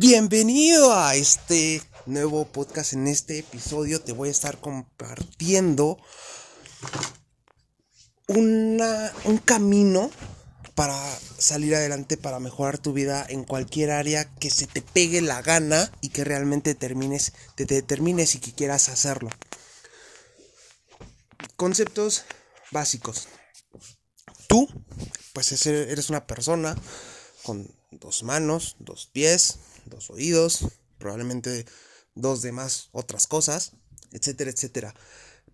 [0.00, 2.92] Bienvenido a este nuevo podcast.
[2.92, 5.98] En este episodio te voy a estar compartiendo
[8.28, 10.08] una, un camino
[10.76, 10.96] para
[11.36, 15.90] salir adelante, para mejorar tu vida en cualquier área que se te pegue la gana
[16.00, 19.30] y que realmente termines, te determines y que quieras hacerlo.
[21.56, 22.22] Conceptos
[22.70, 23.26] básicos.
[24.46, 24.68] Tú,
[25.32, 26.76] pues eres una persona
[27.42, 29.58] con dos manos, dos pies,
[29.88, 30.66] dos oídos,
[30.98, 31.66] probablemente
[32.14, 33.72] dos demás otras cosas,
[34.12, 34.94] etcétera, etcétera.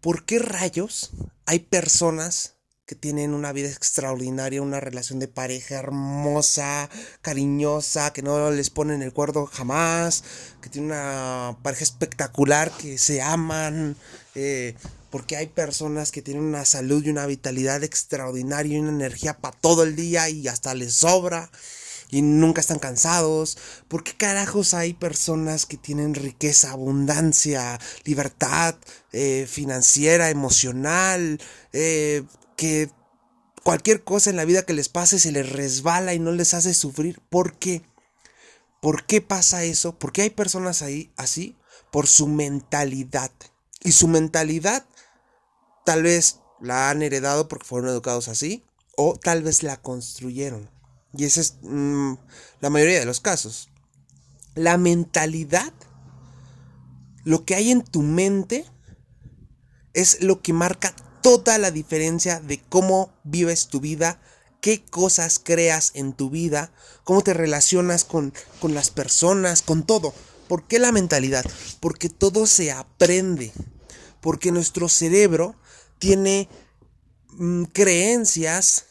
[0.00, 1.10] ¿Por qué rayos
[1.46, 2.54] hay personas
[2.90, 6.90] que tienen una vida extraordinaria, una relación de pareja hermosa,
[7.22, 10.24] cariñosa, que no les ponen el cuerdo jamás,
[10.60, 13.96] que tienen una pareja espectacular, que se aman,
[14.34, 14.74] eh,
[15.10, 19.56] porque hay personas que tienen una salud y una vitalidad extraordinaria y una energía para
[19.56, 21.48] todo el día y hasta les sobra
[22.10, 23.58] y nunca están cansados?
[23.88, 28.76] ¿Por qué carajos hay personas que tienen riqueza, abundancia, libertad
[29.12, 31.40] eh, financiera, emocional,
[31.72, 32.24] eh,
[32.56, 32.90] que
[33.62, 36.74] cualquier cosa en la vida que les pase se les resbala y no les hace
[36.74, 37.20] sufrir?
[37.30, 37.82] ¿Por qué?
[38.80, 39.98] ¿Por qué pasa eso?
[39.98, 41.56] ¿Por qué hay personas ahí así?
[41.92, 43.30] Por su mentalidad.
[43.82, 44.86] Y su mentalidad
[45.84, 48.64] tal vez la han heredado porque fueron educados así
[48.96, 50.79] o tal vez la construyeron.
[51.16, 52.14] Y esa es mm,
[52.60, 53.68] la mayoría de los casos.
[54.54, 55.72] La mentalidad,
[57.24, 58.64] lo que hay en tu mente,
[59.94, 64.20] es lo que marca toda la diferencia de cómo vives tu vida,
[64.60, 66.72] qué cosas creas en tu vida,
[67.04, 70.14] cómo te relacionas con, con las personas, con todo.
[70.48, 71.44] ¿Por qué la mentalidad?
[71.80, 73.52] Porque todo se aprende.
[74.20, 75.54] Porque nuestro cerebro
[75.98, 76.48] tiene
[77.30, 78.86] mm, creencias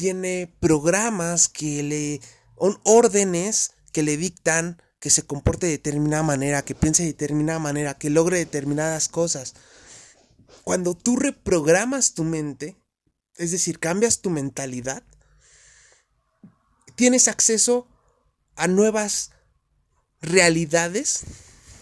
[0.00, 2.20] tiene programas que le...
[2.56, 7.98] órdenes que le dictan que se comporte de determinada manera, que piense de determinada manera,
[7.98, 9.52] que logre determinadas cosas.
[10.64, 12.78] Cuando tú reprogramas tu mente,
[13.36, 15.02] es decir, cambias tu mentalidad,
[16.94, 17.86] tienes acceso
[18.56, 19.32] a nuevas
[20.22, 21.24] realidades,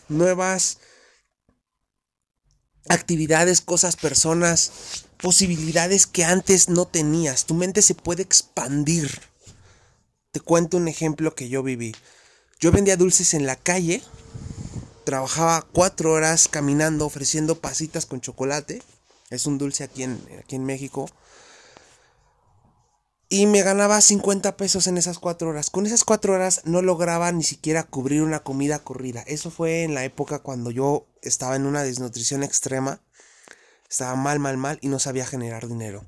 [0.08, 0.78] nuevas
[2.88, 7.44] actividades, cosas, personas, posibilidades que antes no tenías.
[7.44, 9.20] Tu mente se puede expandir.
[10.32, 11.94] Te cuento un ejemplo que yo viví.
[12.60, 14.02] Yo vendía dulces en la calle,
[15.04, 18.82] trabajaba cuatro horas caminando ofreciendo pasitas con chocolate.
[19.30, 21.08] Es un dulce aquí en, aquí en México.
[23.30, 25.68] Y me ganaba 50 pesos en esas cuatro horas.
[25.68, 29.22] Con esas cuatro horas no lograba ni siquiera cubrir una comida corrida.
[29.26, 33.02] Eso fue en la época cuando yo estaba en una desnutrición extrema
[33.88, 36.04] estaba mal, mal, mal y no sabía generar dinero.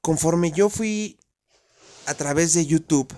[0.00, 1.18] Conforme yo fui
[2.06, 3.14] a través de YouTube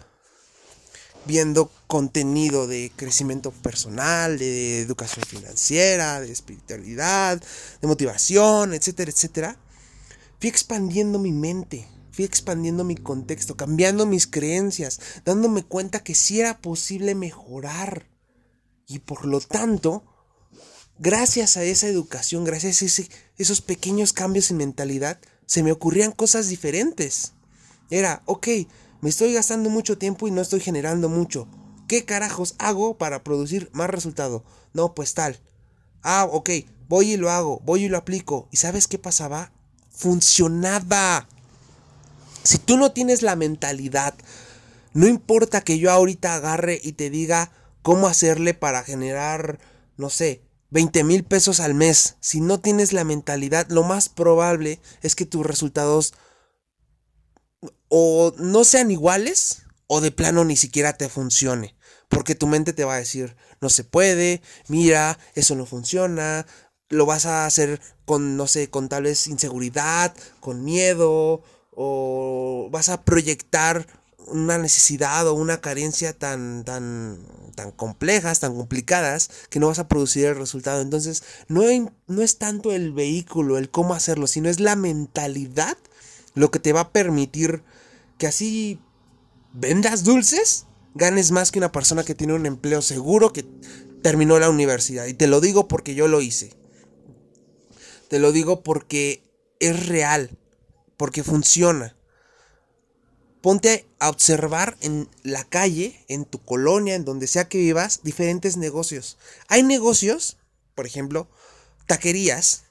[1.25, 7.41] viendo contenido de crecimiento personal, de educación financiera, de espiritualidad,
[7.81, 9.57] de motivación, etcétera, etcétera,
[10.41, 16.41] fui expandiendo mi mente, fui expandiendo mi contexto, cambiando mis creencias, dándome cuenta que sí
[16.41, 18.09] era posible mejorar.
[18.89, 20.05] Y por lo tanto,
[20.99, 23.03] gracias a esa educación, gracias a
[23.39, 27.33] esos pequeños cambios en mentalidad, se me ocurrían cosas diferentes.
[27.91, 28.49] Era, ok,
[29.01, 31.49] me estoy gastando mucho tiempo y no estoy generando mucho.
[31.89, 34.45] ¿Qué carajos hago para producir más resultado?
[34.73, 35.41] No, pues tal.
[36.03, 36.51] Ah, ok,
[36.89, 38.49] voy y lo hago, voy y lo aplico.
[38.51, 39.53] ¿Y sabes qué pasaba?
[39.91, 41.29] Funcionaba.
[42.45, 44.15] Si tú no tienes la mentalidad,
[44.95, 49.59] no importa que yo ahorita agarre y te diga cómo hacerle para generar,
[49.97, 50.43] no sé,
[50.73, 55.27] 20 mil pesos al mes, si no tienes la mentalidad, lo más probable es que
[55.27, 56.15] tus resultados
[57.89, 61.77] o no sean iguales o de plano ni siquiera te funcione.
[62.09, 66.47] Porque tu mente te va a decir, no se puede, mira, eso no funciona,
[66.89, 72.89] lo vas a hacer con, no sé, con tal vez inseguridad, con miedo, o vas
[72.89, 73.87] a proyectar
[74.29, 79.89] una necesidad o una carencia tan, tan, tan complejas, tan complicadas, que no vas a
[79.89, 80.81] producir el resultado.
[80.81, 81.63] Entonces, no,
[82.07, 85.77] no es tanto el vehículo, el cómo hacerlo, sino es la mentalidad
[86.35, 87.63] lo que te va a permitir
[88.19, 88.79] que así
[89.53, 93.45] vendas dulces, ganes más que una persona que tiene un empleo seguro, que
[94.03, 95.07] terminó la universidad.
[95.07, 96.55] Y te lo digo porque yo lo hice.
[98.09, 99.23] Te lo digo porque
[99.61, 100.39] es real,
[100.97, 101.97] porque funciona.
[103.43, 108.57] Ponte a observar en la calle, en tu colonia, en donde sea que vivas, diferentes
[108.57, 109.19] negocios.
[109.49, 110.39] Hay negocios,
[110.75, 111.29] por ejemplo,
[111.87, 112.65] taquerías.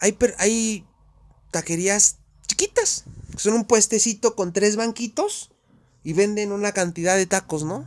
[0.00, 0.84] Hay,
[1.52, 2.16] taquerías
[2.48, 3.04] chiquitas.
[3.36, 5.52] Son un puestecito con tres banquitos
[6.02, 7.86] y venden una cantidad de tacos, ¿no?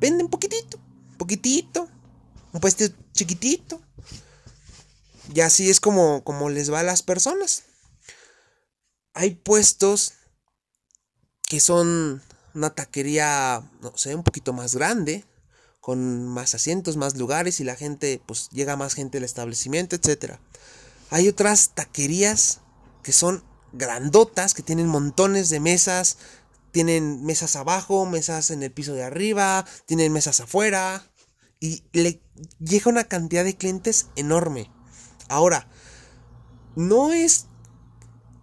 [0.00, 0.78] venden poquitito,
[1.18, 1.88] poquitito,
[2.52, 3.80] un puesto chiquitito.
[5.34, 7.64] Y así es como, como les va a las personas.
[9.12, 10.14] Hay puestos
[11.48, 12.22] que son
[12.54, 15.24] una taquería, no sé, un poquito más grande,
[15.80, 20.34] con más asientos, más lugares y la gente, pues llega más gente al establecimiento, etc.
[21.10, 22.60] Hay otras taquerías
[23.02, 23.42] que son
[23.72, 26.18] grandotas, que tienen montones de mesas,
[26.70, 31.10] tienen mesas abajo, mesas en el piso de arriba, tienen mesas afuera
[31.60, 32.20] y le
[32.60, 34.70] llega una cantidad de clientes enorme.
[35.28, 35.66] Ahora,
[36.76, 37.46] no es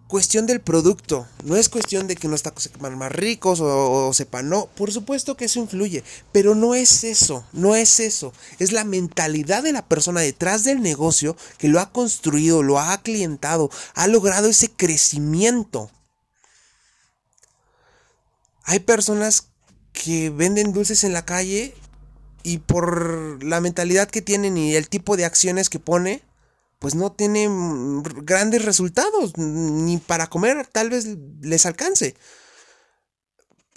[0.08, 4.48] cuestión del producto, no es cuestión de que unos tacos más ricos o, o, sepan,
[4.48, 8.84] no, por supuesto que eso influye, pero no es eso, no es eso, es la
[8.84, 14.06] mentalidad de la persona detrás del negocio que lo ha construido, lo ha clientado, ha
[14.06, 15.90] logrado ese crecimiento.
[18.64, 19.48] Hay personas
[19.92, 21.74] que venden dulces en la calle
[22.42, 26.22] y por la mentalidad que tienen y el tipo de acciones que pone,
[26.78, 31.06] pues no tienen grandes resultados, ni para comer tal vez
[31.40, 32.14] les alcance.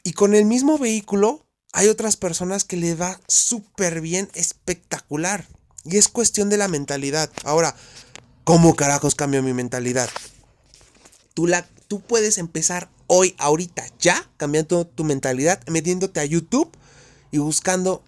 [0.04, 5.48] Y con el mismo vehículo hay otras personas que les va súper bien, espectacular.
[5.86, 7.32] Y es cuestión de la mentalidad.
[7.44, 7.76] Ahora,
[8.44, 10.10] ¿cómo carajos cambio mi mentalidad?
[11.34, 16.70] Tú, la, tú puedes empezar hoy, ahorita, ya, cambiando tu mentalidad, metiéndote a YouTube
[17.32, 18.04] y buscando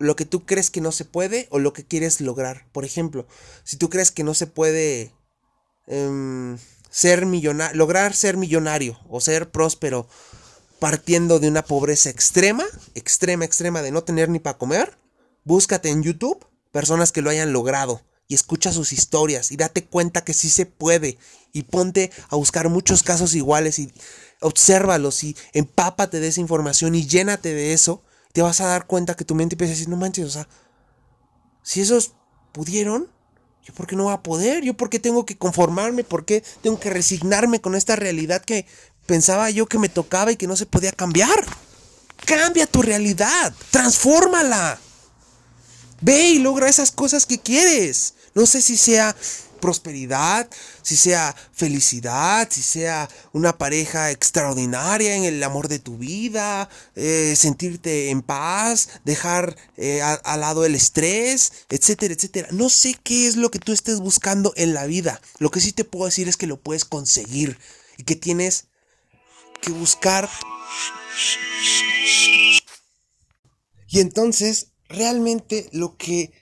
[0.00, 2.66] lo que tú crees que no se puede o lo que quieres lograr.
[2.72, 3.26] Por ejemplo,
[3.64, 5.12] si tú crees que no se puede
[5.86, 6.56] um,
[6.90, 10.08] ser millonario, lograr ser millonario o ser próspero
[10.78, 12.64] partiendo de una pobreza extrema,
[12.94, 14.96] extrema, extrema de no tener ni para comer,
[15.44, 20.24] búscate en YouTube personas que lo hayan logrado y escucha sus historias y date cuenta
[20.24, 21.18] que sí se puede
[21.52, 23.92] y ponte a buscar muchos casos iguales y
[24.40, 29.16] obsérvalos y empápate de esa información y llénate de eso te vas a dar cuenta
[29.16, 30.48] que tu mente empieza a decir, no manches, o sea,
[31.62, 32.12] si esos
[32.52, 33.08] pudieron,
[33.64, 34.64] ¿yo por qué no voy a poder?
[34.64, 36.04] ¿Yo por qué tengo que conformarme?
[36.04, 38.66] ¿Por qué tengo que resignarme con esta realidad que
[39.06, 41.44] pensaba yo que me tocaba y que no se podía cambiar?
[42.24, 44.78] Cambia tu realidad, transfórmala.
[46.00, 48.14] Ve y logra esas cosas que quieres.
[48.34, 49.14] No sé si sea
[49.60, 50.48] prosperidad,
[50.82, 57.34] si sea felicidad, si sea una pareja extraordinaria en el amor de tu vida, eh,
[57.36, 62.48] sentirte en paz, dejar eh, al lado el estrés, etcétera, etcétera.
[62.50, 65.20] No sé qué es lo que tú estés buscando en la vida.
[65.38, 67.58] Lo que sí te puedo decir es que lo puedes conseguir
[67.96, 68.66] y que tienes
[69.60, 70.28] que buscar.
[73.88, 76.32] Y entonces, realmente lo que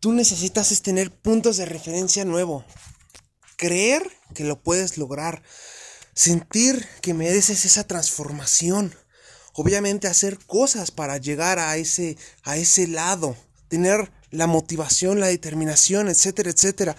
[0.00, 2.64] tú necesitas es tener puntos de referencia nuevo.
[3.56, 4.02] Creer
[4.34, 5.42] que lo puedes lograr.
[6.14, 8.94] Sentir que mereces esa transformación.
[9.52, 13.36] Obviamente hacer cosas para llegar a ese, a ese lado.
[13.68, 16.96] Tener la motivación, la determinación, etcétera, etcétera.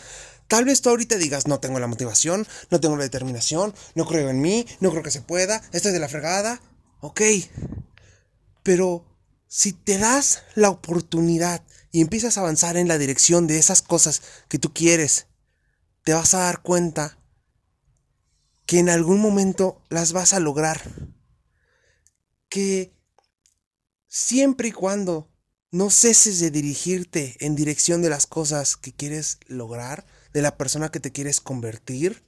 [0.48, 4.30] Tal vez tú ahorita digas, no tengo la motivación, no tengo la determinación, no creo
[4.30, 6.62] en mí, no creo que se pueda, esto es de la fregada.
[7.02, 7.22] Ok.
[8.64, 9.06] Pero
[9.48, 14.22] si te das la oportunidad y empiezas a avanzar en la dirección de esas cosas
[14.50, 15.28] que tú quieres,
[16.04, 17.18] te vas a dar cuenta
[18.66, 20.82] que en algún momento las vas a lograr.
[22.50, 22.94] Que
[24.08, 25.30] siempre y cuando
[25.72, 30.90] no ceses de dirigirte en dirección de las cosas que quieres lograr, de la persona
[30.90, 32.24] que te quieres convertir,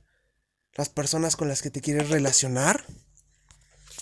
[0.73, 2.85] las personas con las que te quieres relacionar,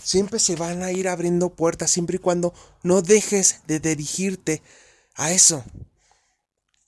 [0.03, 4.61] siempre se van a ir abriendo puertas siempre y cuando no dejes de dirigirte
[5.17, 5.65] a eso.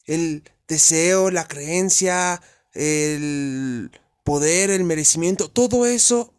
[0.05, 2.41] El deseo, la creencia,
[2.73, 3.91] el
[4.23, 6.33] poder, el merecimiento, todo eso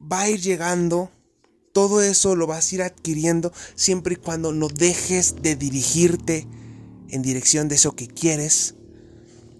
[0.00, 1.10] va a ir llegando,
[1.72, 6.46] todo eso lo vas a ir adquiriendo siempre y cuando no dejes de dirigirte
[7.08, 8.74] en dirección de eso que quieres,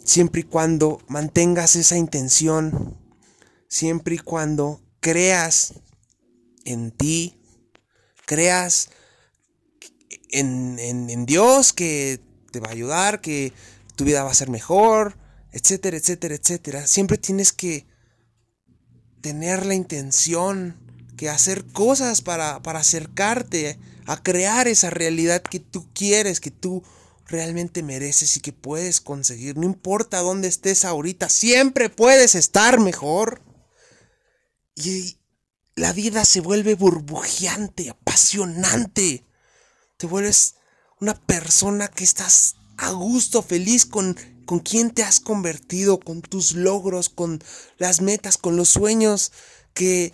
[0.05, 2.99] siempre y cuando mantengas esa intención,
[3.69, 5.75] siempre y cuando creas
[6.65, 7.39] en ti,
[8.27, 8.91] creas
[10.31, 13.53] en, en, Dios que te va a ayudar, que
[13.97, 15.17] tu vida va a ser mejor,
[15.53, 16.87] etcétera, etcétera, etcétera.
[16.87, 17.87] Siempre tienes que
[19.21, 20.77] tener la intención,
[21.17, 26.83] que hacer cosas para, para acercarte a crear esa realidad que tú quieres, que tú
[27.27, 29.57] realmente mereces y que puedes conseguir.
[29.57, 33.43] No importa dónde estés ahorita, siempre puedes estar mejor.
[34.75, 35.19] Y
[35.75, 39.25] la vida se vuelve burbujeante, apasionante.
[39.97, 40.57] Te vuelves
[41.01, 46.53] una persona que estás a gusto, feliz con, con quien te has convertido, con tus
[46.53, 47.43] logros, con
[47.79, 49.33] las metas, con los sueños
[49.73, 50.13] que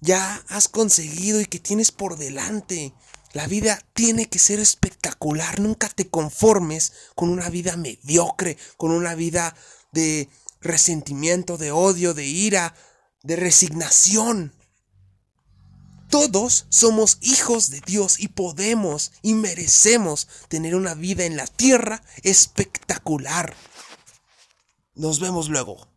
[0.00, 2.92] ya has conseguido y que tienes por delante.
[3.32, 5.60] La vida tiene que ser espectacular.
[5.60, 9.54] Nunca te conformes con una vida mediocre, con una vida
[9.92, 10.28] de
[10.60, 12.74] resentimiento, de odio, de ira,
[13.22, 14.52] de resignación.
[16.12, 22.02] Todos somos hijos de Dios y podemos y merecemos tener una vida en la tierra
[22.22, 23.56] espectacular.
[24.94, 25.91] Nos vemos luego.